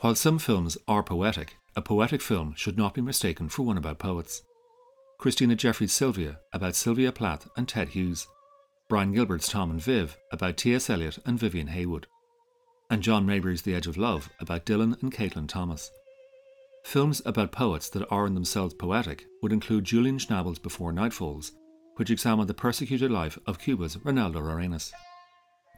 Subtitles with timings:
[0.00, 3.98] While some films are poetic, a poetic film should not be mistaken for one about
[3.98, 4.40] poets.
[5.18, 8.26] Christina Jeffries' Sylvia about Sylvia Plath and Ted Hughes.
[8.88, 10.88] Brian Gilbert's Tom and Viv about T.S.
[10.88, 12.06] Eliot and Vivienne Haigh-Wood.
[12.88, 15.90] And John Maybury's The Edge of Love about Dylan and Caitlin Thomas.
[16.86, 21.52] Films about poets that are in themselves poetic would include Julian Schnabel's Before Night Falls,
[21.96, 24.94] which examined the persecuted life of Cuba's Reinaldo Arenas.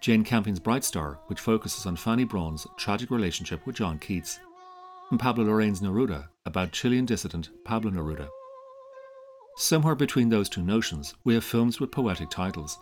[0.03, 4.41] Jane Campion's Bright Star, which focuses on Fanny Brawne's tragic relationship with John Keats,
[5.13, 8.29] and Pablo Larraín's Neruda, about Chilean dissident Pablo Neruda.
[9.59, 12.81] Somewhere between those two notions, we have films with poetic titles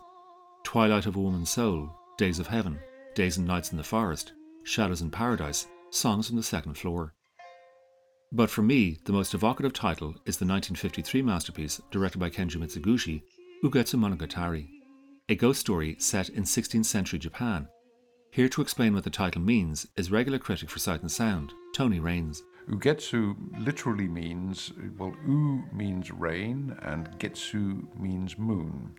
[0.64, 2.78] Twilight of a Woman's Soul, Days of Heaven,
[3.14, 4.32] Days and Nights in the Forest,
[4.62, 7.12] Shadows in Paradise, Songs from the Second Floor.
[8.32, 13.20] But for me, the most evocative title is the 1953 masterpiece directed by Kenji Mitsuguchi,
[13.62, 14.68] Ugetsu Monogatari,
[15.30, 17.68] a ghost story set in 16th century Japan.
[18.32, 22.00] Here to explain what the title means is regular critic for Sight and Sound, Tony
[22.00, 22.40] Rayns.
[22.68, 28.96] Ugetsu literally means, well, U means rain and Getsu means moon,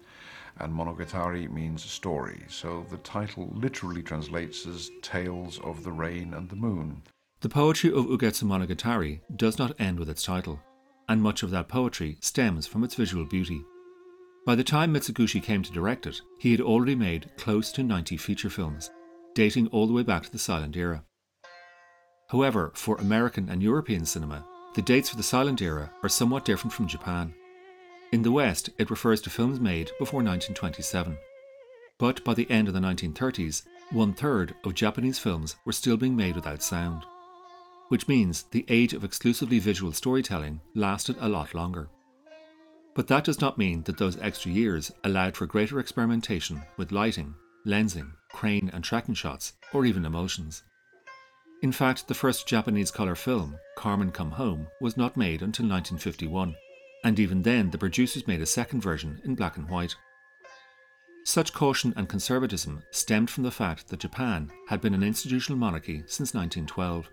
[0.59, 2.45] and Monogatari means story.
[2.47, 7.01] So the title literally translates as Tales of the Rain and the Moon.
[7.41, 10.61] The poetry of Ugetsu Monogatari does not end with its title,
[11.09, 13.65] and much of that poetry stems from its visual beauty.
[14.45, 18.17] By the time Mitsuguchi came to direct it, he had already made close to 90
[18.17, 18.89] feature films,
[19.35, 21.03] dating all the way back to the silent era.
[22.29, 26.73] However, for American and European cinema, the dates for the silent era are somewhat different
[26.73, 27.33] from Japan.
[28.11, 31.17] In the West, it refers to films made before 1927.
[31.97, 36.15] But by the end of the 1930s, one third of Japanese films were still being
[36.15, 37.03] made without sound
[37.91, 41.89] which means the age of exclusively visual storytelling lasted a lot longer.
[42.93, 47.35] But that does not mean that those extra years allowed for greater experimentation with lighting,
[47.65, 50.63] lensing, crane and tracking shots, or even emotions.
[51.61, 56.55] In fact, the first Japanese colour film, Carmen Come Home, was not made until 1951,
[57.03, 59.95] and even then the producers made a second version in black and white.
[61.23, 66.03] Such caution and conservatism stemmed from the fact that Japan had been an institutional monarchy
[66.07, 67.09] since 1912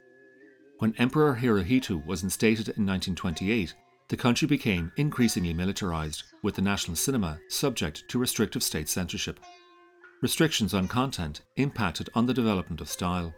[0.78, 3.74] when Emperor Hirohito was instated in 1928,
[4.08, 9.38] the country became increasingly militarized, with the national cinema subject to restrictive state censorship.
[10.22, 13.34] Restrictions on content impacted on the development of style.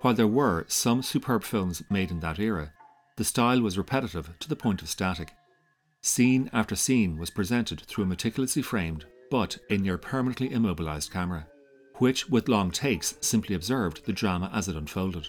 [0.00, 2.72] While there were some superb films made in that era,
[3.16, 5.32] the style was repetitive to the point of static.
[6.02, 11.46] Scene after scene was presented through a meticulously framed, but a near permanently immobilized camera,
[11.98, 15.28] which, with long takes, simply observed the drama as it unfolded.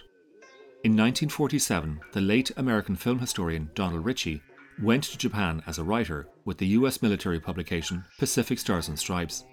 [0.84, 4.42] In 1947, the late American film historian Donald Richie
[4.82, 9.44] went to Japan as a writer with the US military publication Pacific Stars and Stripes.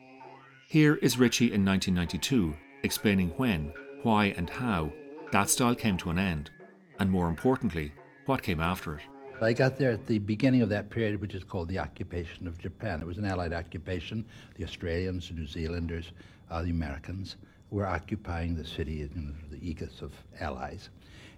[0.68, 4.92] Here is Richie in 1992 explaining when, why, and how
[5.32, 6.52] that style came to an end,
[7.00, 7.94] and more importantly,
[8.26, 9.02] what came after it.
[9.42, 12.60] I got there at the beginning of that period, which is called the occupation of
[12.60, 13.02] Japan.
[13.02, 14.26] It was an Allied occupation.
[14.56, 16.12] The Australians, the New Zealanders,
[16.52, 17.38] uh, the Americans
[17.72, 20.90] were occupying the city in the aegis of Allies.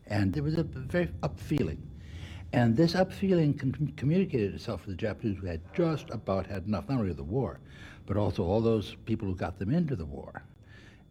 [0.08, 1.82] And there was a very up feeling.
[2.56, 6.68] And this up feeling com- communicated itself to the Japanese who had just about had
[6.68, 7.60] enough, not only of the war,
[8.06, 10.42] but also all those people who got them into the war.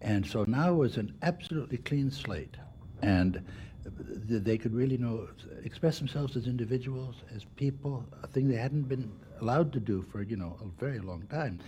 [0.01, 2.57] And so now it was an absolutely clean slate.
[3.03, 3.45] And
[3.85, 5.29] they could really know,
[5.63, 9.13] express themselves as individuals, as people, a thing they hadn't been
[9.43, 11.61] allowed to do for you know a very long time.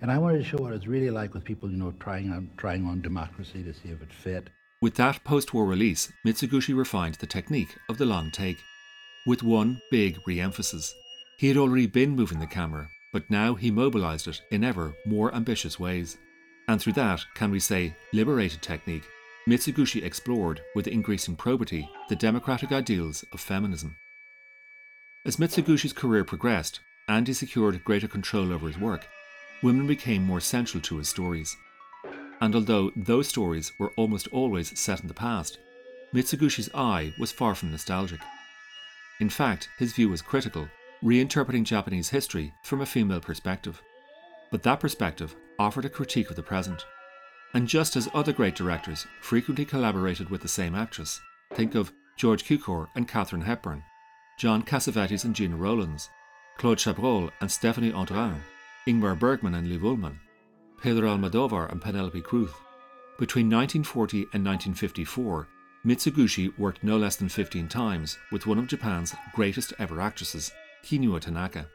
[0.00, 2.50] And I wanted to show what it's really like with people, you know, trying on
[2.56, 4.50] trying on democracy to see if it fit.
[4.80, 8.58] With that post war release, Mitsuguchi refined the technique of the long take,
[9.26, 10.94] with one big re emphasis.
[11.38, 15.34] He had already been moving the camera, but now he mobilized it in ever more
[15.34, 16.18] ambitious ways.
[16.68, 19.04] And through that, can we say, liberated technique,
[19.46, 23.96] Mitsuguchi explored with increasing probity the democratic ideals of feminism.
[25.26, 29.06] As Mitsugushi's career progressed and he secured greater control over his work,
[29.62, 31.56] women became more central to his stories.
[32.40, 35.58] And although those stories were almost always set in the past,
[36.14, 38.20] Mitsugushi's eye was far from nostalgic.
[39.20, 40.68] In fact, his view was critical,
[41.02, 43.80] reinterpreting Japanese history from a female perspective.
[44.50, 46.84] But that perspective offered a critique of the present.
[47.54, 51.20] And just as other great directors frequently collaborated with the same actress,
[51.52, 53.82] think of George Cukor and Katharine Hepburn,
[54.38, 56.10] John Cassavetes and Gena Rowlands,
[56.58, 58.40] Claude Chabrol and Stephanie Andrian,
[58.88, 60.18] Ingmar Bergman and Liv Ullmann,
[60.82, 62.50] Pedro Almodovar and Penelope Cruz.
[63.18, 65.48] Between 1940 and 1954,
[65.84, 70.50] Mitsuguchi worked no less than 15 times with one of Japan's greatest ever actresses,
[70.82, 71.66] Kinuyo Tanaka.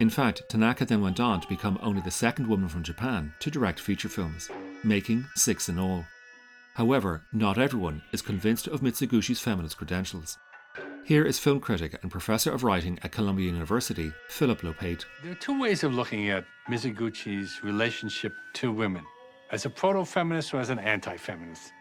[0.00, 3.50] In fact, Tanaka then went on to become only the second woman from Japan to
[3.50, 4.50] direct feature films,
[4.82, 6.06] making six in all.
[6.74, 10.38] However, not everyone is convinced of Mitsugushi's feminist credentials.
[11.04, 15.04] Here is film critic and professor of writing at Columbia University, Philip Lopate.
[15.22, 19.04] There are two ways of looking at Mizoguchi's relationship to women
[19.50, 21.72] as a proto feminist or as an anti feminist.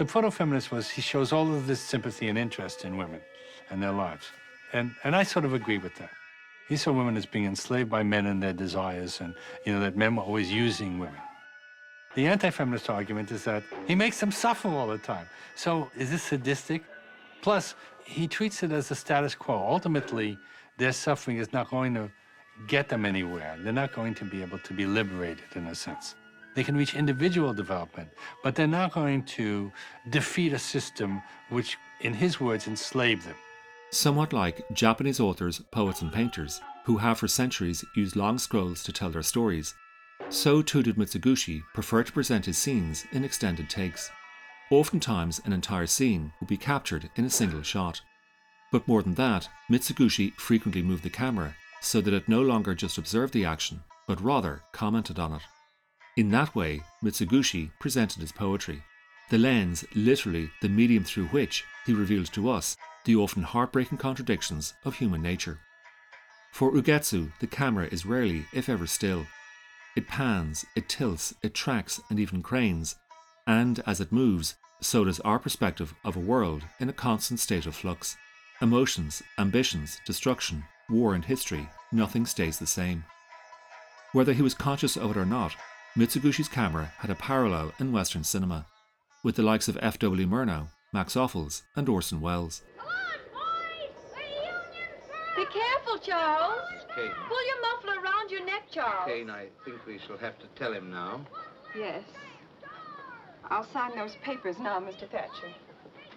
[0.00, 3.20] The proto feminist was he shows all of this sympathy and interest in women
[3.68, 4.30] and their lives.
[4.72, 6.08] And, and I sort of agree with that.
[6.70, 9.34] He saw women as being enslaved by men and their desires, and
[9.66, 11.20] you know that men were always using women.
[12.14, 15.26] The anti-feminist argument is that he makes them suffer all the time.
[15.54, 16.82] So is this sadistic?
[17.42, 19.58] Plus, he treats it as a status quo.
[19.58, 20.38] Ultimately,
[20.78, 22.10] their suffering is not going to
[22.66, 23.54] get them anywhere.
[23.60, 26.14] They're not going to be able to be liberated in a sense.
[26.60, 28.10] They can reach individual development,
[28.42, 29.72] but they're not going to
[30.10, 33.36] defeat a system which, in his words, enslaved them.
[33.90, 38.92] Somewhat like Japanese authors, poets, and painters, who have for centuries used long scrolls to
[38.92, 39.72] tell their stories,
[40.28, 44.10] so too did Mitsugushi prefer to present his scenes in extended takes.
[44.70, 48.02] Oftentimes, an entire scene would be captured in a single shot.
[48.70, 52.98] But more than that, Mitsugushi frequently moved the camera so that it no longer just
[52.98, 55.42] observed the action, but rather commented on it.
[56.20, 58.84] In that way, Mitsugushi presented his poetry.
[59.30, 62.76] The lens, literally the medium through which he reveals to us
[63.06, 65.60] the often heartbreaking contradictions of human nature.
[66.52, 69.26] For Ugetsu, the camera is rarely, if ever, still.
[69.96, 72.96] It pans, it tilts, it tracks, and even cranes,
[73.46, 77.64] and as it moves, so does our perspective of a world in a constant state
[77.64, 78.18] of flux.
[78.60, 83.06] Emotions, ambitions, destruction, war, and history, nothing stays the same.
[84.12, 85.56] Whether he was conscious of it or not,
[85.96, 88.66] Mitsugushi's camera had a parallel in Western cinema,
[89.24, 90.24] with the likes of F.W.
[90.26, 92.62] Murnau, Max Ophuls, and Orson Welles.
[95.36, 96.60] Be careful, Charles.
[96.94, 97.10] Kate.
[97.28, 99.08] Pull your muffler around your neck, Charles.
[99.08, 101.26] Kane, I think we shall have to tell him now.
[101.76, 102.04] Yes.
[103.50, 105.10] I'll sign those papers now, Mr.
[105.10, 105.48] Thatcher.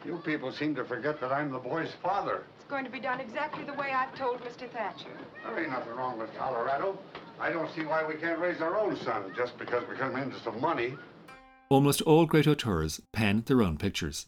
[0.05, 2.43] You people seem to forget that I'm the boy's father.
[2.57, 4.69] It's going to be done exactly the way I've told Mr.
[4.71, 5.17] Thatcher.
[5.43, 6.99] There ain't nothing wrong with Colorado.
[7.39, 10.39] I don't see why we can't raise our own son just because we come into
[10.39, 10.95] some money.
[11.69, 14.27] Almost all great auteurs pen their own pictures.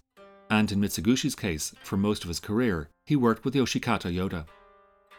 [0.50, 4.46] And in Mitsugushi's case, for most of his career, he worked with Yoshikata Yoda.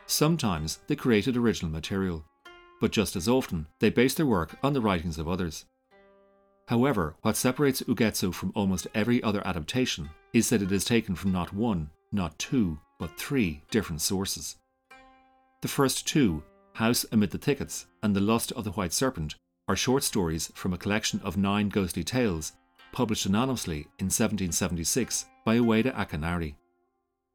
[0.06, 2.24] Sometimes they created original material,
[2.80, 5.64] but just as often they based their work on the writings of others.
[6.68, 11.32] However, what separates Ugetsu from almost every other adaptation is that it is taken from
[11.32, 14.56] not one, not two, but three different sources.
[15.62, 16.42] The first two,
[16.76, 19.34] House Amid the Thickets and The Lust of the White Serpent,
[19.66, 22.52] are short stories from a collection of nine ghostly tales
[22.92, 26.54] published anonymously in 1776 by Ueda Akinari.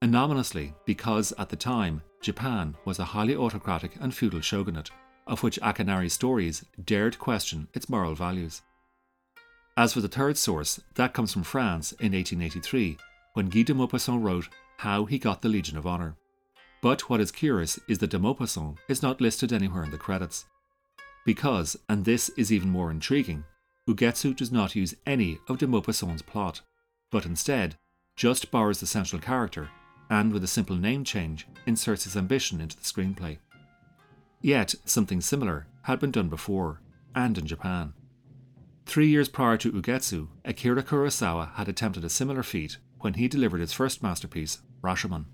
[0.04, 4.92] Anonymously because at the time Japan was a highly autocratic and feudal shogunate,
[5.26, 8.62] of which Akinari's stories dared question its moral values.
[9.76, 12.96] As for the third source, that comes from France in 1883,
[13.34, 16.16] when Guy de Maupassant wrote How He Got the Legion of Honour.
[16.82, 20.46] But what is curious is that de Maupassant is not listed anywhere in the credits.
[21.26, 23.44] Because, and this is even more intriguing,
[23.88, 26.62] Ugetsu does not use any of de Maupassant's plot,
[27.12, 27.76] but instead
[28.16, 29.70] just borrows the central character
[30.10, 33.38] and, with a simple name change, inserts his ambition into the screenplay.
[34.42, 36.82] Yet, something similar had been done before,
[37.16, 37.94] and in Japan.
[38.86, 43.62] Three years prior to Ugetsu, Akira Kurosawa had attempted a similar feat when he delivered
[43.62, 45.26] his first masterpiece, Rashomon.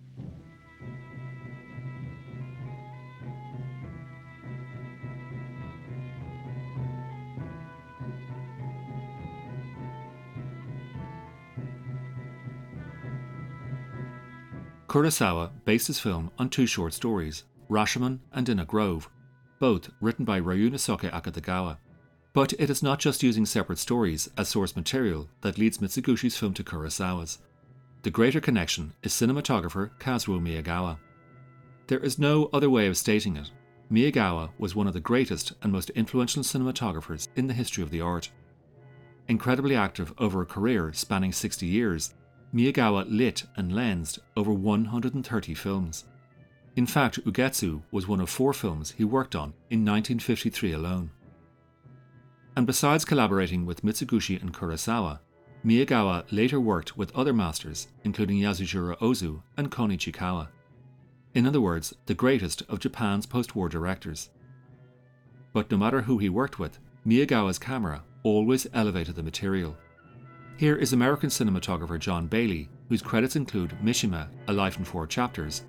[14.98, 19.08] Kurosawa based his film on two short stories, Rashomon and In a Grove,
[19.60, 21.78] both written by Ryunosuke Akutagawa.
[22.34, 26.56] But it is not just using separate stories as source material that leads Mitsugushi's film
[26.56, 27.38] to Kurosawa's.
[28.02, 30.98] The greater connection is cinematographer Kazuo Miyagawa.
[31.86, 33.52] There is no other way of stating it.
[33.92, 38.02] Miyagawa was one of the greatest and most influential cinematographers in the history of the
[38.02, 38.32] art.
[39.28, 42.16] Incredibly active over a career spanning 60 years,
[42.54, 46.06] Miyagawa lit and lensed over 130 films.
[46.76, 51.12] In fact, Ugetsu was one of four films he worked on in 1953 alone.
[52.56, 55.20] And besides collaborating with Mitsugushi and Kurosawa,
[55.66, 60.48] Miyagawa later worked with other masters, including Yasujiro Ozu and Kon Ichikawa.
[61.34, 64.30] In other words, the greatest of Japan's post war directors.
[65.54, 69.76] But no matter who he worked with, Miyagawa's camera always elevated the material.
[70.58, 75.62] Here is American cinematographer John Bailey, whose credits include Mishima, A Life in Four Chapters,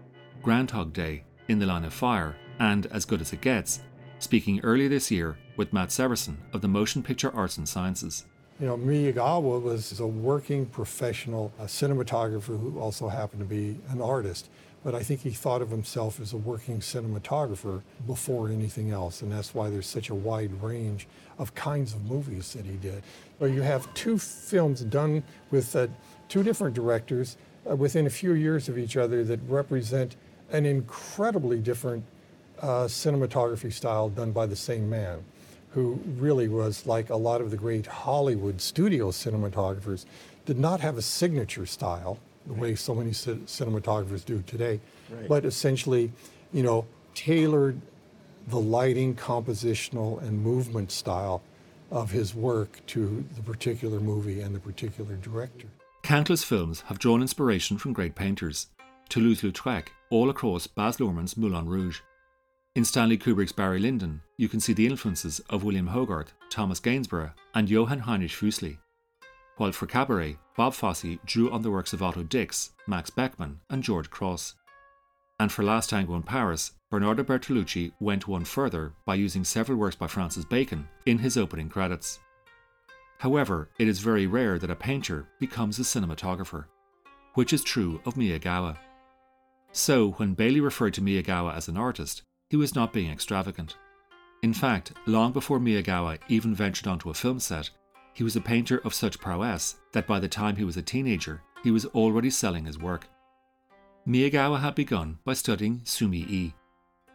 [0.42, 3.80] Groundhog Day, In the Line of Fire, and As Good as It Gets,
[4.18, 8.24] speaking earlier this year with Matt Severson of the Motion Picture Arts and Sciences.
[8.58, 14.00] You know, Miyagawa was a working professional a cinematographer who also happened to be an
[14.00, 14.48] artist.
[14.88, 19.30] But I think he thought of himself as a working cinematographer before anything else, and
[19.30, 23.02] that's why there's such a wide range of kinds of movies that he did.
[23.38, 25.88] Well, you have two films done with uh,
[26.30, 27.36] two different directors
[27.70, 30.16] uh, within a few years of each other that represent
[30.52, 32.02] an incredibly different
[32.62, 35.22] uh, cinematography style done by the same man,
[35.72, 40.06] who really was like a lot of the great Hollywood studio cinematographers,
[40.46, 42.18] did not have a signature style
[42.48, 45.28] the way so many c- cinematographers do today, Right.
[45.28, 46.10] but essentially,
[46.52, 47.80] you know, tailored
[48.48, 51.42] the lighting, compositional, and movement style
[51.90, 55.68] of his work to the particular movie and the particular director.
[56.02, 58.68] Countless films have drawn inspiration from great painters,
[59.10, 62.00] Toulouse-Lautrec, all across Baz Luhrmann's Moulin Rouge.
[62.74, 67.32] In Stanley Kubrick's Barry Lyndon, you can see the influences of William Hogarth, Thomas Gainsborough,
[67.54, 68.78] and Johann Heinrich Füssli.
[69.58, 73.82] While for Cabaret, Bob Fosse drew on the works of Otto Dix, Max Beckmann, and
[73.82, 74.54] George Grosz.
[75.40, 79.96] And for Last Tango in Paris, Bernardo Bertolucci went one further by using several works
[79.96, 82.20] by Francis Bacon in his opening credits.
[83.18, 86.66] However, it is very rare that a painter becomes a cinematographer,
[87.34, 88.76] which is true of Miyagawa.
[89.72, 93.76] So, when Bailey referred to Miyagawa as an artist, he was not being extravagant.
[94.44, 97.70] In fact, long before Miyagawa even ventured onto a film set,
[98.18, 101.40] he was a painter of such prowess that by the time he was a teenager,
[101.62, 103.06] he was already selling his work.
[104.08, 106.52] Miyagawa had begun by studying Sumi-e.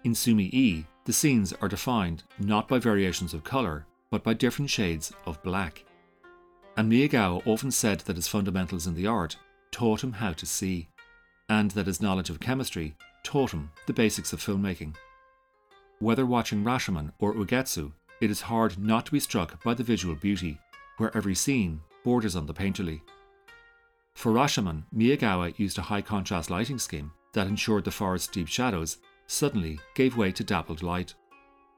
[0.06, 5.12] In Sumi-e, the scenes are defined not by variations of colour, but by different shades
[5.26, 5.84] of black.
[6.78, 9.36] And Miyagawa often said that his fundamentals in the art
[9.72, 10.88] taught him how to see,
[11.50, 14.96] and that his knowledge of chemistry taught him the basics of filmmaking.
[16.00, 17.92] Whether watching Rashomon or Ugetsu,
[18.22, 20.60] it is hard not to be struck by the visual beauty,
[20.98, 23.02] where every scene borders on the painterly.
[24.16, 28.98] For Rashomon, Miyagawa used a high contrast lighting scheme that ensured the forest's deep shadows
[29.28, 31.14] suddenly gave way to dappled light,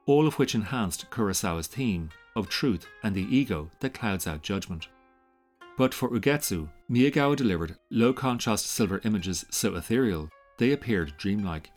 [0.06, 4.88] all of which enhanced Kurosawa's theme of truth and the ego that clouds out judgment.
[5.78, 11.72] But for Ugetsu, Miyagawa delivered low contrast silver images so ethereal they appeared dreamlike.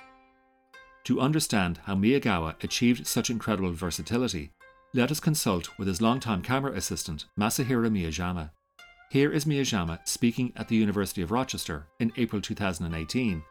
[1.04, 4.52] To understand how Miyagawa achieved such incredible versatility,
[4.94, 8.50] let us consult with his longtime camera assistant Masahiro Miyajima.
[9.10, 13.42] Here is Miyajima speaking at the University of Rochester in April 2018,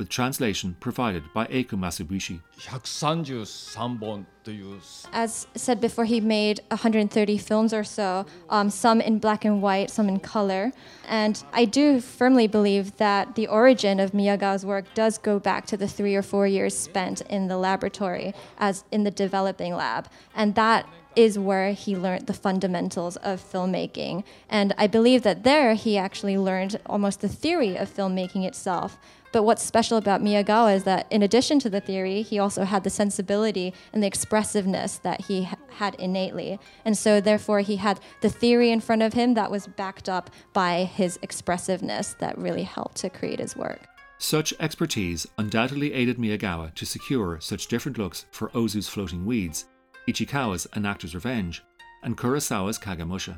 [0.00, 2.40] with translation provided by Eiko Masubushi.
[2.56, 4.80] 133本という
[5.12, 9.90] As said before, he made 130 films or so, um, some in black and white,
[9.90, 10.72] some in color.
[11.06, 15.76] And I do firmly believe that the origin of Miyagawa's work does go back to
[15.76, 20.08] the three or four years spent in the laboratory, as in the developing lab.
[20.34, 24.24] And that is where he learned the fundamentals of filmmaking.
[24.48, 28.98] And I believe that there he actually learned almost the theory of filmmaking itself.
[29.35, 32.85] But what's special about Miyagawa is that, in addition to the theory, he also had
[32.85, 36.57] the sensibility and the expressiveness that he ha- had innately.
[36.85, 40.29] And so, therefore, he had the theory in front of him that was backed up
[40.53, 43.81] by his expressiveness that really helped to create his work.
[44.19, 49.65] Such expertise undoubtedly aided Miyagawa to secure such different looks for Ozu's Floating Weeds,
[50.07, 51.61] Ichikawa's An Actor's Revenge,
[52.03, 53.37] and Kurosawa's Kagemusha.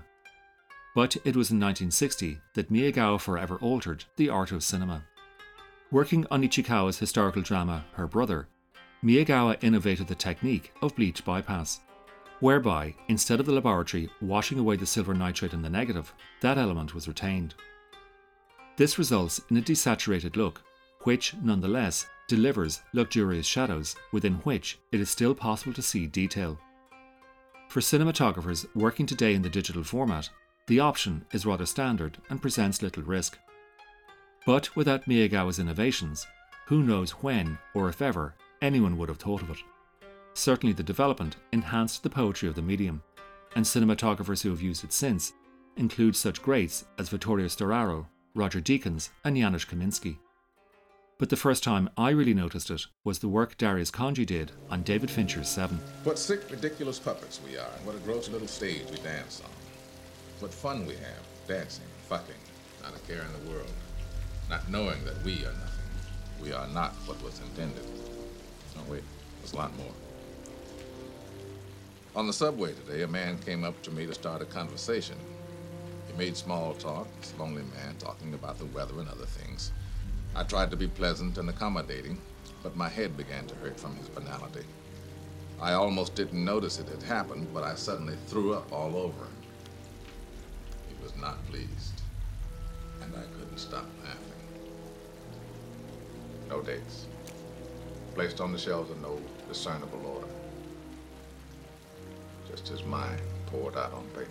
[0.93, 5.03] But it was in 1960 that Miyagawa forever altered the art of cinema.
[5.89, 8.49] Working on Ichikawa's historical drama Her Brother,
[9.01, 11.79] Miyagawa innovated the technique of bleach bypass,
[12.41, 16.93] whereby, instead of the laboratory washing away the silver nitrate in the negative, that element
[16.93, 17.55] was retained.
[18.75, 20.61] This results in a desaturated look,
[21.03, 26.59] which, nonetheless, delivers luxurious shadows within which it is still possible to see detail.
[27.69, 30.29] For cinematographers working today in the digital format,
[30.67, 33.39] the option is rather standard and presents little risk.
[34.47, 36.25] But without Miyagawa's innovations,
[36.67, 39.57] who knows when, or if ever, anyone would have thought of it.
[40.35, 43.03] Certainly, the development enhanced the poetry of the medium,
[43.57, 45.33] and cinematographers who have used it since
[45.75, 50.17] include such greats as Vittorio Storaro, Roger Deakins, and Janusz Kaminski.
[51.17, 54.81] But the first time I really noticed it was the work Darius Khondji did on
[54.83, 55.77] David Fincher's Seven.
[56.05, 59.51] What sick, ridiculous puppets we are, and what a gross little stage we dance on.
[60.39, 62.33] What fun we have, dancing, fucking,
[62.81, 63.67] not a care in the world,
[64.49, 65.85] not knowing that we are nothing.
[66.41, 67.83] We are not what was intended.
[68.75, 69.03] No, wait,
[69.39, 69.93] there's a lot more.
[72.15, 75.17] On the subway today, a man came up to me to start a conversation.
[76.07, 79.71] He made small talk, this lonely man talking about the weather and other things.
[80.35, 82.21] I tried to be pleasant and accommodating,
[82.63, 84.65] but my head began to hurt from his banality.
[85.59, 89.25] I almost didn't notice it had happened, but I suddenly threw up all over.
[89.25, 89.37] Him.
[90.87, 92.01] He was not pleased,
[93.01, 94.26] and I couldn't stop laughing.
[96.49, 97.05] No dates.
[98.15, 100.27] Placed on the shelves in no discernible order.
[102.49, 104.29] Just as mind poured out on paper.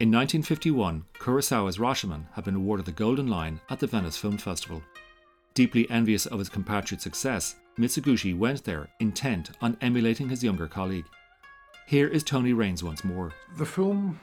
[0.00, 4.82] In 1951, Kurosawa's Rashomon had been awarded the Golden Lion at the Venice Film Festival.
[5.54, 11.04] Deeply envious of his compatriot's success, Mitsuguchi went there intent on emulating his younger colleague.
[11.86, 13.32] Here is Tony Rayns once more.
[13.56, 14.20] The film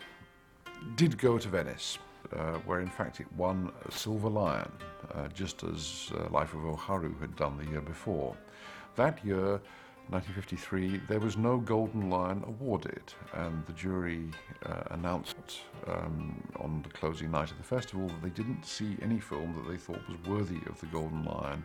[0.95, 1.97] did go to Venice,
[2.65, 4.71] where in fact it won a Silver Lion,
[5.13, 8.35] uh, just as uh, Life of Oharu had done the year before.
[8.95, 9.61] That year,
[10.09, 14.29] 1953, there was no Golden Lion awarded, and the jury
[14.65, 19.19] uh, announced um, on the closing night of the festival that they didn't see any
[19.19, 21.63] film that they thought was worthy of the Golden Lion.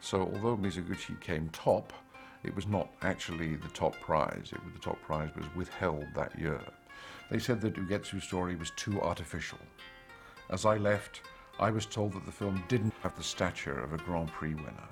[0.00, 1.92] So, although Mizoguchi came top,
[2.44, 4.50] it was not actually the top prize.
[4.52, 6.60] It, the top prize was withheld that year.
[7.30, 9.58] They said that Ugetsu's story was too artificial.
[10.50, 11.22] As I left,
[11.58, 14.88] I was told that the film didn't have the stature of a Grand Prix winner.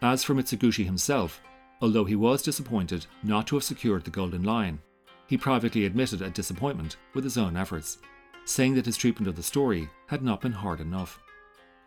[0.00, 1.40] As for Mitsuguchi himself,
[1.80, 4.80] although he was disappointed not to have secured the Golden Lion,
[5.26, 7.98] he privately admitted a disappointment with his own efforts,
[8.44, 11.20] saying that his treatment of the story had not been hard enough,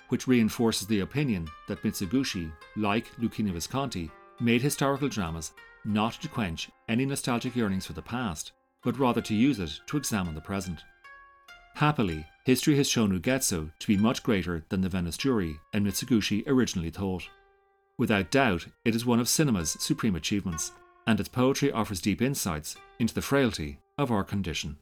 [0.10, 4.10] which reinforces the opinion that Mitsuguchi, like Luchino Visconti,
[4.40, 5.52] made historical dramas
[5.84, 8.52] not to quench any nostalgic yearnings for the past,
[8.86, 10.80] but rather to use it to examine the present.
[11.74, 16.44] Happily, history has shown Ugetsu to be much greater than the Venice jury and Mitsuguchi
[16.48, 17.28] originally thought.
[17.98, 20.72] Without doubt, it is one of cinema's supreme achievements,
[21.08, 24.78] and its poetry offers deep insights into the frailty of our condition.